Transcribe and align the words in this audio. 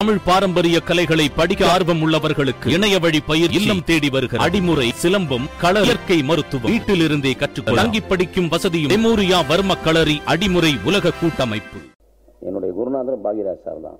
தமிழ் 0.00 0.26
பாரம்பரிய 0.26 0.76
கலைகளை 0.88 1.24
படிக்க 1.38 1.62
ஆர்வம் 1.72 2.02
உள்ளவர்களுக்கு 2.04 2.68
இணைய 2.74 2.98
வழி 3.04 3.18
பயிர் 3.26 3.54
இல்லம் 3.58 3.82
தேடி 3.88 4.08
வருகிற 4.14 4.38
அடிமுறை 4.44 4.86
சிலம்பம் 5.00 5.46
கள 5.62 5.80
இயற்கை 5.86 6.16
மருத்துவம். 6.28 6.70
வீட்டிலிருந்தே 6.72 7.32
கற்றுக்கொள்ள. 7.40 7.80
தங்கி 7.80 8.00
படிக்கும் 8.10 8.48
வசதியும் 8.54 8.92
மெமோரியா 8.92 9.38
வர்ம 9.50 9.76
களரி 9.86 10.16
அடிமுறை 10.32 10.72
உலக 10.88 11.12
கூட்டமைப்பு. 11.20 11.80
என்னுடைய 12.48 12.70
குருநாதர் 12.78 13.18
பாகிராஜ் 13.26 13.66
சார் 13.66 13.82
தான். 13.86 13.98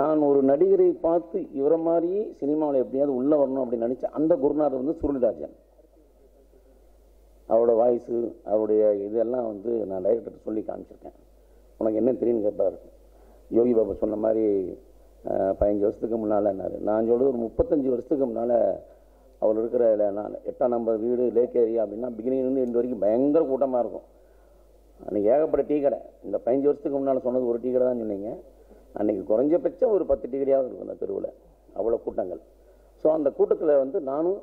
நான் 0.00 0.20
ஒரு 0.28 0.42
நடிகரை 0.50 0.90
பார்த்து 1.06 1.40
இவர 1.60 1.80
மாதிரியே 1.88 2.22
சினிமாவில் 2.42 2.82
எப்படியாவது 2.82 3.16
உள்ள 3.20 3.32
வரணும் 3.44 3.64
அப்படின்னு 3.64 3.88
நினைச்சேன் 3.88 4.16
அந்த 4.20 4.32
குருநாதர் 4.44 4.82
வந்து 4.82 4.98
சுருளிராஜன். 5.00 5.56
அவரோட 7.48 7.72
வாய்ஸு 7.82 8.20
அவருடைய 8.52 8.94
இதெல்லாம் 9.08 9.48
வந்து 9.52 9.72
நான் 9.92 10.06
டைரக்டர் 10.08 10.46
சொல்லி 10.48 10.64
காமிச்சிருக்கேன். 10.68 11.18
உனக்கு 11.80 12.00
என்ன 12.00 12.12
தெரியும்னு 12.20 12.46
கேட்பார். 12.46 12.76
யோகி 13.58 13.72
பாபா 13.78 13.94
சொன்ன 14.02 14.16
மாதிரி 14.24 14.44
பதினஞ்சு 15.58 15.84
வருஷத்துக்கு 15.86 16.16
முன்னால் 16.22 16.48
நான் 16.88 17.08
சொல்றது 17.10 17.30
ஒரு 17.32 17.40
முப்பத்தஞ்சு 17.46 17.88
வருஷத்துக்கு 17.92 18.26
முன்னால் 18.30 18.56
அவர் 19.44 19.58
இருக்கிற 19.60 19.84
நான் 20.18 20.34
எட்டாம் 20.50 20.72
நம்பர் 20.74 20.98
வீடு 21.04 21.24
லேக் 21.36 21.56
ஏரியா 21.62 21.82
அப்படின்னா 21.84 22.08
பிகினிங்லேருந்து 22.16 22.64
இன்று 22.66 22.78
வரைக்கும் 22.78 23.04
பயங்கர 23.04 23.42
கூட்டமாக 23.50 23.82
இருக்கும். 23.84 24.06
அன்றைக்கி 25.06 25.28
ஏகப்பட்ட 25.34 25.62
டீ 25.70 25.76
கடை. 25.84 25.98
இந்த 26.26 26.36
பதினஞ்சு 26.44 26.68
வருஷத்துக்கு 26.70 26.98
முன்னால் 26.98 27.24
சொன்னது 27.26 27.50
ஒரு 27.52 27.58
டீ 27.64 27.70
கடை 27.74 27.84
தான் 27.88 28.02
சொன்னீங்க. 28.02 28.30
அன்றைக்கி 29.00 29.22
குறைஞ்சபட்சம் 29.30 29.94
ஒரு 29.96 30.04
பத்து 30.10 30.26
டீ 30.30 30.36
கடையாவது 30.40 30.68
இருக்கும் 30.68 30.86
அந்த 30.88 30.96
தெருவில். 31.02 31.30
அவ்வளோ 31.78 31.98
கூட்டங்கள். 32.06 32.42
ஸோ 33.02 33.08
அந்த 33.16 33.28
கூட்டத்தில் 33.38 33.74
வந்து 33.84 33.98
நானும் 34.10 34.38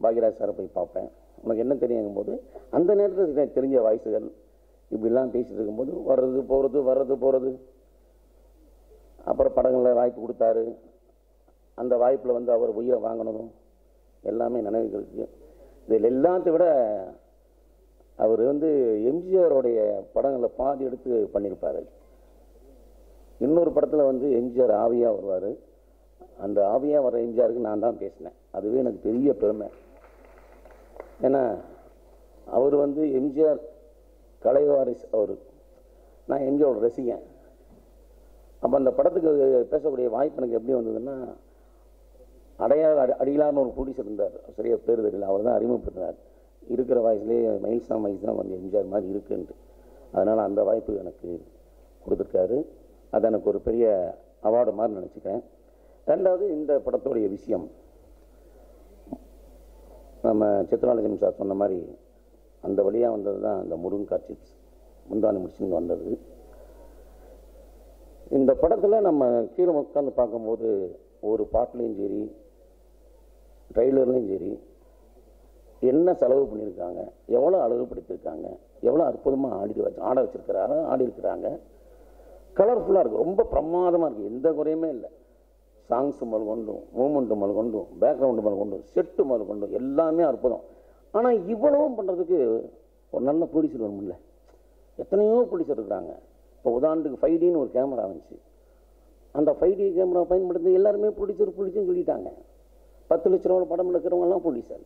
பாக்யராஜ் 0.00 0.40
சாரை 0.40 0.52
போய் 0.58 0.76
பார்ப்பேன். 0.78 1.08
உனக்கு 1.44 1.64
என்ன 1.64 1.74
தெரியுங்கும் 1.84 2.18
போது 2.18 2.32
அந்த 2.76 2.90
நேரத்தில் 3.00 3.34
எனக்கு 3.36 3.56
தெரிஞ்ச 3.58 3.76
வாய்ஸுகள் 3.86 4.28
இப்படிலாம் 4.94 5.32
பேசிட்டு 5.34 5.58
இருக்கும்போது 5.58 5.92
வர்றது 6.10 6.40
போகிறது 6.50 6.78
வர்றது 6.90 7.14
போகிறது 7.24 7.50
அப்புறம் 9.30 9.54
படங்களில் 9.56 9.98
வாய்ப்பு 9.98 10.20
கொடுத்தாரு. 10.24 10.64
அந்த 11.80 11.94
வாய்ப்பில் 12.02 12.36
வந்து 12.38 12.50
அவர் 12.56 12.78
உயிரை 12.80 12.98
வாங்கினதும் 13.06 13.50
எல்லாமே 14.30 14.58
நினைவுகள் 14.66 15.04
இருக்கு. 15.04 15.26
இதில் 15.86 16.10
எல்லாத்தை 16.10 16.50
விட 16.54 16.66
அவர் 18.24 18.42
வந்து 18.50 18.68
எம்ஜிஆருடைய 19.10 19.78
படங்களை 20.14 20.48
பாதி 20.60 20.84
எடுத்து 20.88 21.10
பண்ணியிருப்பார். 21.34 21.80
இன்னொரு 23.44 23.70
படத்தில் 23.76 24.08
வந்து 24.10 24.26
எம்ஜிஆர் 24.40 24.74
ஆவியாக 24.84 25.16
வருவார். 25.16 25.50
அந்த 26.44 26.58
ஆவியாக 26.74 27.04
வர 27.06 27.16
எம்ஜிஆருக்கு 27.24 27.68
நான் 27.68 27.84
தான் 27.86 27.98
பேசினேன். 28.02 28.36
அதுவே 28.56 28.78
எனக்கு 28.84 29.00
பெரிய 29.08 29.32
பெருமை. 29.42 29.68
ஏன்னா 31.26 31.42
அவர் 32.56 32.74
வந்து 32.84 33.02
எம்ஜிஆர் 33.20 33.60
கலைவாரிஸ் 34.44 35.06
அவர். 35.16 35.34
நான் 36.30 36.44
எம்ஜிஆரோட 36.48 36.80
ரசிகன். 36.86 37.24
அப்போ 38.62 38.74
அந்த 38.80 38.90
படத்துக்கு 38.98 39.30
பேசக்கூடிய 39.72 40.08
வாய்ப்பு 40.16 40.40
எனக்கு 40.40 40.56
எப்படி 40.58 40.74
வந்ததுன்னா 40.78 41.16
அடையாள 42.64 43.00
அடி 43.04 43.14
அடியிலான 43.22 43.60
ஒரு 43.62 43.72
ப்ரொடியூசர் 43.76 44.08
இருந்தார் 44.08 44.36
சரியாக 44.56 44.78
பேர் 44.86 45.04
தெரியல. 45.06 45.26
அவர் 45.30 45.46
தான் 45.46 45.56
அறிமுகப்படுத்தினார். 45.58 46.16
இருக்கிற 46.74 46.98
வாய்ஸ்லேயே 47.06 47.50
மைல்ஸா 47.64 47.96
வயசு 48.04 48.24
தான் 48.28 48.38
கொஞ்சம் 48.38 48.60
எம்ஜிஆர் 48.60 48.92
மாதிரி 48.92 49.12
இருக்குன்ட்டு. 49.14 49.54
அதனால் 50.12 50.46
அந்த 50.48 50.60
வாய்ப்பு 50.68 50.92
எனக்கு 51.02 51.28
கொடுத்துருக்காரு. 52.06 52.58
அது 53.14 53.26
எனக்கு 53.30 53.50
ஒரு 53.52 53.60
பெரிய 53.66 53.86
அவார்டு 54.48 54.72
மாதிரி 54.78 54.96
நினச்சிக்கிறேன். 54.98 55.42
ரெண்டாவது 56.12 56.44
இந்த 56.56 56.72
படத்துடைய 56.86 57.28
விஷயம். 57.36 57.66
நம்ம 60.26 60.48
சித்ராலஜன் 60.70 61.22
சார் 61.22 61.40
சொன்ன 61.40 61.54
மாதிரி 61.62 61.78
அந்த 62.66 62.80
வழியாக 62.86 63.14
வந்தது 63.16 63.38
தான் 63.46 63.60
அந்த 63.62 63.74
முருங்கா 63.82 64.16
சிப்ஸ் 64.26 64.54
முந்தானி 65.10 65.38
முடிச்சுன்னு 65.42 65.78
வந்தது. 65.80 66.10
இந்த 68.36 68.52
படத்தில் 68.62 69.04
நம்ம 69.08 69.24
கீழே 69.56 69.72
உட்காந்து 69.82 70.12
பார்க்கும்போது 70.20 70.68
ஒரு 71.30 71.42
பாட்டிலையும் 71.52 71.98
சரி 72.00 72.22
ட்ரெய்லர்லையும் 73.74 74.30
சரி 74.32 74.50
என்ன 75.90 76.14
செலவு 76.20 76.44
பண்ணியிருக்காங்க 76.50 77.00
எவ்வளோ 77.36 77.56
அழகுபடுத்தியிருக்காங்க 77.64 78.46
எவ்வளோ 78.88 79.02
அற்புதமாக 79.10 79.58
ஆடி 79.60 79.74
வச்சு 79.86 80.06
ஆட 80.08 80.16
வச்சிருக்கிறாங்க 80.24 80.76
ஆடி 80.92 81.02
இருக்கிறாங்க. 81.06 81.46
கலர்ஃபுல்லாக 82.58 83.02
இருக்குது 83.02 83.24
ரொம்ப 83.26 83.44
பிரமாதமாக 83.52 84.08
இருக்குது 84.08 84.30
எந்த 84.32 84.48
குறையுமே 84.58 84.88
இல்லை. 84.96 85.10
சாங்ஸ் 85.90 86.22
முதல் 86.30 86.48
கொண்டும் 86.50 86.82
மூமெண்ட்டு 86.98 87.40
முதல் 87.40 87.58
கொண்டும் 87.58 87.88
பேக்ரவுண்டு 88.02 88.44
முதல் 88.46 88.60
கொண்டும் 88.62 88.84
செட்டு 88.94 89.22
முதல் 89.30 89.48
கொண்டும் 89.50 89.74
எல்லாமே 89.80 90.24
அற்புதம். 90.30 90.64
ஆனால் 91.14 91.36
இவ்வளவும் 91.52 91.96
பண்ணுறதுக்கு 91.98 92.38
ஒரு 93.12 93.22
நல்ல 93.28 93.44
ப்ரொடியூசர் 93.52 93.84
வரும்ல. 93.86 94.14
எத்தனையோ 95.02 95.38
ப்ரொடியூசர் 95.50 95.78
இருக்கிறாங்க. 95.78 96.12
இப்போ 96.56 96.70
உதாரணத்துக்கு 96.78 97.20
ஃபைவ் 97.22 97.38
டின்னு 97.42 97.62
ஒரு 97.62 97.70
கேமரா 97.76 98.04
வந்துச்சு. 98.10 98.36
அந்த 99.38 99.50
ஃபைவ் 99.58 99.74
டி 99.78 99.86
கேமரா 99.96 100.22
பயன்படுத்தி 100.32 100.70
எல்லாருமே 100.80 101.08
ப்ரொடியூசர் 101.16 101.54
ப்ரொடியூசர்னு 101.56 101.90
சொல்லிட்டாங்க. 101.90 102.28
பத்து 103.10 103.30
லட்ச 103.32 103.48
ரூபா 103.50 103.66
படம் 103.72 103.90
எடுக்கிறவங்கலாம் 103.92 104.44
ப்ரொடியூசர் 104.44 104.84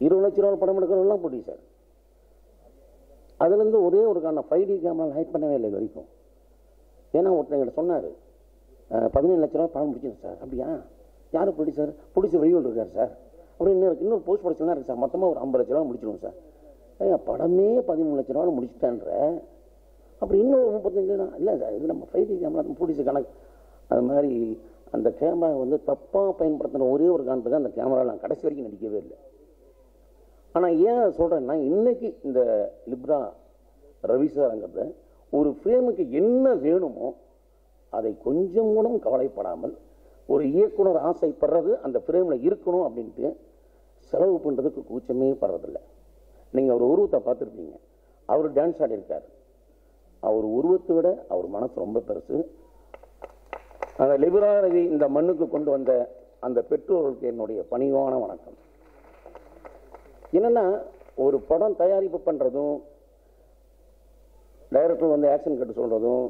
இருபது 0.00 0.22
லட்ச 0.24 0.38
ரூபா 0.44 0.58
படம் 0.62 0.78
எடுக்கிறவங்கலாம் 0.80 1.22
ப்ரொடியூசர் 1.24 1.60
அதுலேருந்து 3.44 3.80
ஒரே 3.86 4.00
ஒரு 4.12 4.20
காரணம் 4.24 4.46
ஃபைவ் 4.48 4.64
டி 4.70 4.76
கேமரா 4.84 5.14
ஹைட் 5.16 5.34
பண்ணவே 5.34 5.56
இல்லை 5.58 5.68
இது 5.70 5.78
வரைக்கும். 5.78 6.08
ஏன்னா 7.14 7.30
ஒருத்தங்கிட்ட 7.38 7.74
சொன்னார் 7.80 8.08
பதினேழு 9.14 9.40
லட்ச 9.42 9.56
ரூபா 9.60 9.70
படம் 9.74 9.88
முடிச்சிடும் 9.90 10.22
சார். 10.24 10.38
அப்படியா? 10.42 10.68
யார் 11.36 11.56
ப்ரொடியூசர் 11.58 11.92
ப்ரொடியூசர் 12.12 12.42
வெளியூர் 12.44 12.66
இருக்கார் 12.68 12.94
சார். 12.98 13.12
அப்புறம் 13.58 13.74
இன்னும் 13.74 14.02
இன்னொரு 14.02 14.22
போஸ்ட் 14.26 14.42
ப்ரொடக்ஷன்லாம் 14.42 14.74
இருக்குது 14.74 14.90
சார். 14.90 15.02
மொத்தமாக 15.04 15.32
ஒரு 15.32 15.40
ஐம்பது 15.44 15.60
லட்ச 15.60 15.72
ரூபா 15.74 15.86
முடிச்சிடுவோம் 15.86 16.20
சார். 16.24 16.36
ஏங்க 17.04 17.16
படமே 17.28 17.68
பதிமூணு 17.88 18.18
லட்ச 18.18 18.34
ரூபா 18.36 18.52
முடிச்சிட்டான்ற. 18.58 19.08
அப்புறம் 20.22 20.40
இன்னும் 20.42 20.74
முப்பத்தஞ்சு 20.74 21.14
இல்லை 21.40 21.54
சார் 21.62 21.74
இது 21.78 21.90
நம்ம 21.92 22.06
ஃபைவ் 22.10 22.28
ஜி 22.28 22.36
கேமரா 22.42 22.62
ப்ரொடியூசர் 22.78 23.08
கணக்கு 23.08 23.32
அது 23.90 24.02
மாதிரி 24.10 24.32
அந்த 24.96 25.08
கேமரா 25.20 25.50
வந்து 25.62 25.76
தப்பாக 25.90 26.30
பயன்படுத்தின 26.40 26.88
ஒரே 26.94 27.08
ஒரு 27.14 27.22
காரணத்துக்கு 27.28 27.60
அந்த 27.60 27.72
கேமரா 27.78 28.04
நான் 28.10 28.22
கடைசி 28.24 28.42
வரைக்கும் 28.44 28.68
நடிக்கவே 28.68 28.98
இல்லை. 29.04 29.18
ஆனால் 30.54 30.76
ஏன் 30.90 31.14
சொல்கிறேன்னா 31.18 31.56
இன்னைக்கு 31.72 32.08
இந்த 32.28 32.40
லிப்ரா 32.92 33.20
ரவிசாரங்கிறத 34.12 34.86
ஒரு 35.32 35.50
ஃப்ரேமுக்கு 35.58 36.04
என்ன 36.20 36.54
வேணுமோ 36.66 37.08
அதை 37.98 38.10
கொஞ்சம் 38.28 38.72
கூட 38.76 38.88
கவலைப்படாமல் 39.06 39.74
ஒரு 40.32 40.44
இயக்குனர் 40.56 41.00
ஆசைப்படுறது 41.08 41.72
அந்த 41.86 41.98
ஃப்ரேமில் 42.04 42.44
இருக்கணும் 42.48 42.86
அப்படின்ட்டு 42.88 43.28
செலவு 44.10 44.36
பண்ணுறதுக்கு 44.44 44.80
கூச்சமே 44.90 45.28
படுறதில்ல. 45.42 45.78
நீங்கள் 46.56 46.74
அவர் 46.74 46.90
உருவத்தை 46.92 47.18
பார்த்துருப்பீங்க. 47.26 47.74
அவர் 48.28 48.48
டான்ஸ் 48.58 48.80
ஆடியிருக்கார். 48.84 49.26
அவர் 50.28 50.46
உருவத்தை 50.58 50.92
விட 50.96 51.08
அவர் 51.32 51.48
மனசு 51.56 51.74
ரொம்ப 51.84 52.02
பெருசு. 52.08 52.36
அந்த 54.02 54.14
லிபராரவி 54.24 54.82
இந்த 54.94 55.04
மண்ணுக்கு 55.16 55.46
கொண்டு 55.54 55.70
வந்த 55.76 55.92
அந்த 56.46 56.58
பெற்றோர்களுக்கு 56.70 57.26
என்னுடைய 57.32 57.60
பணிவான 57.72 58.12
வணக்கம். 58.24 58.58
என்னென்னா 60.36 60.64
ஒரு 61.24 61.36
படம் 61.50 61.78
தயாரிப்பு 61.82 62.18
பண்ணுறதும் 62.28 62.76
டைரக்டர் 64.74 65.14
வந்து 65.14 65.28
ஆக்ஷன் 65.34 65.58
கட்டு 65.58 65.80
சொல்கிறதும் 65.80 66.26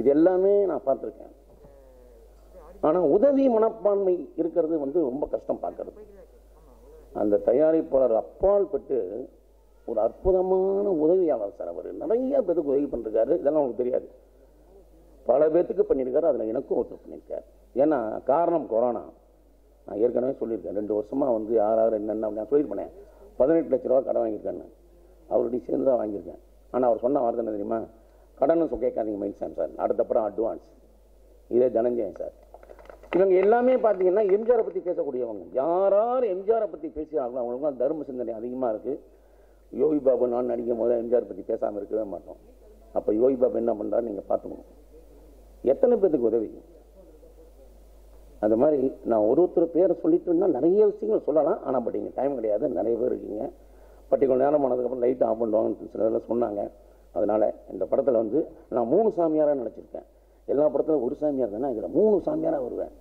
இது 0.00 0.08
எல்லாமே 0.16 0.54
நான் 0.70 0.86
பார்த்துருக்கேன். 0.88 1.34
ஆனால் 2.80 3.02
உதவி 3.02 3.48
மனப்பான்மை 3.48 4.32
இருக்கிறது 4.36 4.78
வந்து 4.78 5.00
ரொம்ப 5.00 5.26
கஷ்டம் 5.26 5.62
பார்க்கறது. 5.62 6.00
அந்த 7.12 7.40
தயாரிப்பாளர் 7.46 8.16
அப்பால் 8.22 8.66
பட்டு 8.66 9.28
ஒரு 9.84 10.00
அற்புதமான 10.00 10.88
உதவியாளர் 10.90 11.56
சார் 11.58 11.68
அவர். 11.68 11.92
நிறைய 11.92 12.42
பேருக்கு 12.42 12.72
உதவி 12.72 12.84
பண்ணிருக்காரு. 12.84 13.32
இதெல்லாம் 13.40 13.62
உங்களுக்கு 13.62 13.82
தெரியாது. 13.82 14.08
பல 15.24 15.48
பேர்த்துக்கு 15.48 15.84
பண்ணியிருக்காரு. 15.90 16.28
அதில் 16.30 16.48
எனக்கும் 16.48 16.78
ஒருத்தர் 16.80 17.02
பண்ணியிருக்காரு. 17.04 17.46
ஏன்னா 17.74 18.22
காரணம் 18.24 18.66
கொரோனா. 18.68 19.02
நான் 19.86 19.98
ஏற்கனவே 19.98 20.32
சொல்லியிருக்கேன். 20.40 20.78
ரெண்டு 20.80 20.94
வருஷமாக 20.94 21.32
வந்து 21.32 21.54
யார் 21.54 21.76
யார் 21.76 21.92
என்னென்ன 21.92 22.26
அப்படி 22.26 22.40
நான் 22.40 22.52
சொல்லியிருப்பேன். 22.52 22.92
பதினெட்டு 23.36 23.76
லட்ச 23.76 23.88
ரூபா 23.88 24.00
கடன் 24.00 24.22
வாங்கியிருக்கேன்னு 24.22 24.66
அவருடைய 25.28 25.64
சேர்ந்து 25.66 25.86
தான் 25.90 26.00
வாங்கியிருக்கேன். 26.00 26.40
ஆனால் 26.70 26.88
அவர் 26.88 27.04
சொன்ன 27.04 27.20
வார்த்தை 27.20 27.44
என்ன 27.44 27.56
தெரியுமா? 27.56 27.80
கடன் 28.34 28.62
கேட்காதீங்க 28.62 29.16
மைண்ட் 29.16 29.54
சார். 29.56 29.74
அடுத்த 29.76 30.04
படம் 30.04 30.28
அட்வான்ஸ். 30.30 30.66
இதே 31.48 31.66
தனஞ்சயன் 31.66 32.16
சார். 32.18 32.32
இவங்க 33.16 33.34
எல்லாமே 33.44 33.74
பார்த்தீங்கன்னா 33.84 34.22
எம்ஜிஆரை 34.34 34.62
பற்றி 34.66 34.80
பேசக்கூடியவங்க. 34.88 35.44
யார் 35.60 35.94
யார் 36.00 36.24
எம்ஜிஆரை 36.34 36.66
பற்றி 36.72 36.88
பேசுகிறாங்களோ 36.96 37.40
அவங்களுக்குலாம் 37.40 37.80
தர்ம 37.80 38.04
சிந்தனை 38.08 38.34
அதிகமாக 38.40 38.72
இருக்குது 38.74 39.00
யோகி 39.80 39.98
பாபு 40.06 40.28
நான் 40.34 40.50
நடிக்கும் 40.52 40.80
போது 40.82 40.92
எம்ஜிஆர் 41.02 41.26
பற்றி 41.30 41.42
பேசாமல் 41.50 41.80
இருக்கவே 41.80 42.04
மாட்டோம். 42.12 42.38
அப்போ 42.98 43.10
யோகி 43.22 43.36
பாபு 43.42 43.58
என்ன 43.62 43.72
பண்ணுறாரு 43.80 44.06
நீங்கள் 44.08 44.28
பார்த்துக்கணும். 44.30 44.68
எத்தனை 45.72 45.96
பேத்துக்கு 46.02 46.30
உதவி? 46.30 46.50
அது 48.44 48.56
மாதிரி 48.62 48.82
நான் 49.10 49.26
ஒரு 49.30 49.40
ஒருத்தர் 49.42 49.74
பேரை 49.74 49.94
சொல்லிட்டுன்னா 50.04 50.48
நிறைய 50.56 50.86
விஷயங்கள் 50.92 51.26
சொல்லலாம். 51.26 51.58
ஆனால் 51.66 51.82
பட் 51.86 51.98
இங்கே 52.00 52.12
டைம் 52.20 52.38
கிடையாது. 52.38 52.64
நிறைய 52.78 52.94
பேர் 53.00 53.12
இருக்கீங்க. 53.12 53.42
பர்டிகுலர் 54.12 54.42
நேரம் 54.44 54.64
ஆனதுக்கப்புறம் 54.66 55.04
லைட் 55.06 55.26
ஆஃப் 55.26 55.42
பண்ணுவாங்கன்னு 55.42 55.90
சில 55.96 56.22
சொன்னாங்க. 56.30 56.62
அதனால் 57.18 57.46
இந்த 57.74 57.84
படத்தில் 57.90 58.22
வந்து 58.22 58.40
நான் 58.76 58.90
மூணு 58.94 59.08
சாமியாராக 59.18 59.60
நினச்சிருக்கேன் 59.62 60.08
எல்லா 60.48 60.64
படத்திலும் 60.72 61.04
ஒரு 61.06 61.14
சாமியார் 61.22 61.54
தானே 61.56 61.70
இதில் 61.74 61.94
மூணு 61.98 62.16
சாமியாராக 62.26 62.64
வருவேன் 62.66 62.94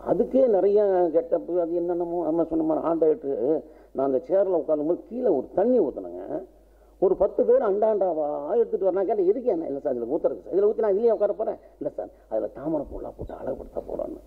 அதுக்கே 0.00 0.42
நிறைய 0.56 0.80
கெட்டப்பு 1.14 1.52
அது 1.62 1.72
என்னென்னமோ 1.80 2.18
நம்ம 2.26 2.44
சொன்ன 2.50 2.66
மாதிரி 2.68 2.86
ஆண்டாயிட்டு 2.90 3.30
நான் 3.94 4.06
அந்த 4.08 4.20
சேரில் 4.28 4.60
உட்காரும்போது 4.60 5.00
கீழே 5.08 5.30
ஒரு 5.38 5.46
தண்ணி 5.58 5.78
ஊற்றினேங்க 5.86 6.24
ஒரு 7.02 7.14
பத்து 7.22 7.40
பேர் 7.48 7.64
அண்டாண்டாவா 7.68 8.28
எடுத்துட்டு 8.60 8.86
வரணும் 8.86 9.08
கேட்டேன் 9.08 9.28
எதுக்கு 9.30 9.50
என்ன? 9.54 9.66
இல்லை 9.70 9.80
சார் 9.82 9.96
இதில் 9.96 10.12
ஊற்றுறது 10.14 10.40
சார். 10.44 10.52
இதில் 10.54 10.66
ஊற்றி 10.68 10.84
நான் 10.84 10.94
இதுலேயே 10.94 11.12
உட்கார 11.16 11.32
போகிறேன் 11.32 11.58
இல்லை 11.80 11.90
சார் 11.98 12.10
அதில் 12.30 12.54
தாமரை 12.56 12.84
பூலாம் 12.92 13.16
போட்டு 13.18 13.34
அழகுபடுத்த 13.40 13.80
போகிறோன்னு 13.88 14.20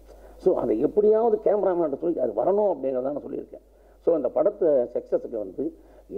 ஸோ 0.44 0.50
அதை 0.62 0.76
எப்படியாவது 0.88 1.38
கேமராமேன் 1.48 1.98
சொல்லி 2.04 2.22
அது 2.26 2.34
வரணும் 2.40 2.72
அப்படிங்கிறத 2.74 3.10
நான் 3.10 3.26
சொல்லியிருக்கேன். 3.26 3.66
ஸோ 4.08 4.10
அந்த 4.18 4.30
படத்தை 4.38 4.70
சக்ஸஸுக்கு 4.94 5.38
வந்து 5.38 5.64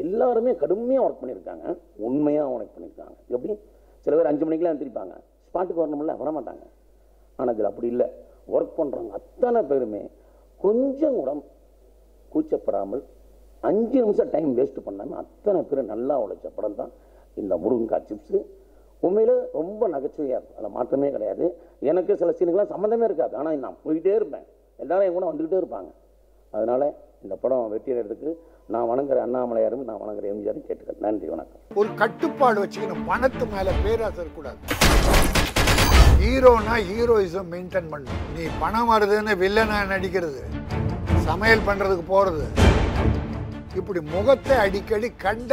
எல்லாருமே 0.04 0.52
கடுமையாக 0.62 1.06
ஒர்க் 1.06 1.22
பண்ணியிருக்காங்க. 1.22 1.66
உண்மையாக 2.08 2.54
ஒர்க் 2.56 2.76
பண்ணியிருக்காங்க. 2.76 3.16
எப்படி? 3.36 3.56
சில 4.06 4.16
பேர் 4.16 4.30
அஞ்சு 4.32 4.46
மணிக்கெலாம் 4.46 4.74
எழுந்திரிப்பாங்க 4.74 5.16
ஸ்பாட்டுக்கு 5.54 5.82
வரணும்ல? 5.82 6.14
வரமாட்டாங்க. 6.20 6.64
ஆனால் 7.40 7.54
இதில் 7.56 7.70
அப்படி 7.70 7.88
இல்லை. 7.94 8.06
ஒர்க் 8.54 8.78
பண்ணுறவங்க 8.78 9.18
அத்தனை 9.20 9.60
பேருமே 9.72 10.00
கொஞ்சம் 10.64 11.18
கூட 11.18 11.32
கூச்சப்படாமல் 12.32 13.04
அஞ்சு 13.70 13.98
நிமிஷம் 14.04 14.32
டைம் 14.36 14.50
வேஸ்ட் 14.60 14.80
பண்ணாமல் 14.88 15.20
அத்தனை 15.24 15.60
பேர் 15.70 15.82
நல்லா 15.92 16.16
உழைச்ச 16.24 16.48
படம் 16.56 16.78
தான் 16.80 16.92
இந்த 17.42 17.54
முருங்கக்காய் 17.64 18.08
சிப்ஸு 18.10 18.40
உண்மையில் 19.08 19.36
ரொம்ப 19.60 19.88
நகைச்சுவையாக 19.94 20.40
இருக்கும். 20.40 20.58
அதில் 20.60 20.76
மாற்றமே 20.78 21.10
கிடையாது. 21.16 21.46
எனக்கு 21.92 22.18
சில 22.22 22.34
சீனுக்கெல்லாம் 22.38 22.74
சம்மந்தமே 22.74 23.08
இருக்காது. 23.10 23.34
ஆனால் 23.42 23.64
நான் 23.66 23.82
போயிட்டே 23.86 24.16
இருப்பேன். 24.20 24.46
எல்லாரும் 24.84 25.08
என் 25.08 25.18
கூட 25.18 25.28
வந்துக்கிட்டே 25.30 25.62
இருப்பாங்க. 25.62 25.92
அதனால் 26.54 26.88
இந்த 27.26 27.36
படம் 27.44 27.72
வெற்றியறதுக்கு 27.76 28.32
நான் 28.74 28.90
வணங்குற 28.94 29.20
அண்ணாமலையாரும் 29.28 29.86
நான் 29.90 30.02
வணங்குற 30.04 30.32
எம்ஜிஆரும் 30.34 30.68
கேட்டுக்கிறேன். 30.68 31.04
நன்றி 31.08 31.30
வணக்கம். 31.36 31.62
ஒரு 31.82 31.92
கட்டுப்பாடு 32.04 32.60
வச்சுக்கணும் 32.66 33.06
பணத்து 33.12 33.48
மேலே 33.56 33.74
பேராசை 33.86 34.28
கூடாது 34.40 35.33
ஹீரோனா 36.34 36.76
ஹீரோயிசம் 36.88 37.50
மெயின்டைன் 37.54 37.90
பண்ணணும். 37.92 38.22
நீ 38.36 38.44
பணம் 38.62 38.88
வருதுன்னு 38.92 39.34
வில்லனா 39.42 39.78
நடிக்கிறது 39.92 40.40
சமையல் 41.28 41.66
பண்றதுக்கு 41.68 42.06
போறது 42.14 42.46
இப்படி 43.80 44.00
முகத்தை 44.14 44.56
அடிக்கடி 44.64 45.10
கண்ட 45.26 45.52